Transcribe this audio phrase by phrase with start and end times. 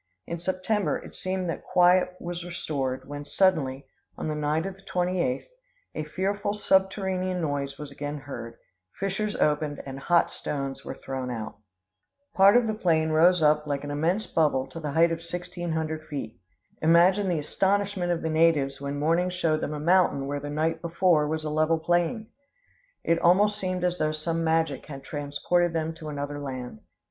[0.25, 3.85] In September it seemed that quiet was restored, when suddenly,
[4.17, 5.45] on the night of the 28th,
[5.93, 8.55] a fearful subterranean noise was again heard;
[8.99, 11.57] fissures opened, and hot stones were thrown out.
[12.33, 15.11] Part of the plain rose up like [Illustration: JORULLO.] an immense bubble to the height
[15.11, 16.35] of sixteen hundred feet.
[16.81, 20.81] Imagine the astonishment of the natives when morning showed them a mountain where the night
[20.81, 22.25] before was a level plain!
[23.03, 26.79] It almost seemed as though some magic had transported them to another land.